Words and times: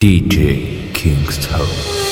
DJ 0.00 0.94
Kingstone. 0.94 2.09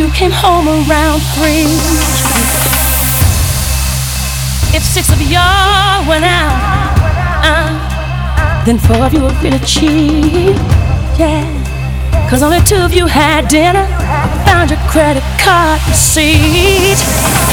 You 0.00 0.08
came 0.12 0.30
home 0.30 0.66
around 0.66 1.20
three. 1.34 1.68
If 4.74 4.82
six 4.82 5.10
of 5.10 5.20
y'all 5.20 6.08
went 6.08 6.24
out, 6.24 6.56
uh, 7.44 8.64
then 8.64 8.78
four 8.78 9.04
of 9.04 9.12
you 9.12 9.20
were 9.20 9.36
really 9.42 9.58
cheap. 9.58 10.56
Yeah. 11.18 11.44
Cause 12.30 12.42
only 12.42 12.60
two 12.60 12.76
of 12.76 12.94
you 12.94 13.06
had 13.06 13.48
dinner. 13.48 13.84
Found 14.46 14.70
your 14.70 14.80
credit 14.88 15.24
card 15.38 15.82
receipt. 15.88 16.96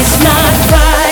It's 0.00 0.16
not 0.24 0.54
right, 0.72 1.07